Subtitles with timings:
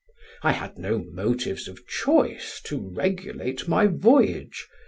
[0.41, 4.67] I had no motives of choice to regulate my voyage.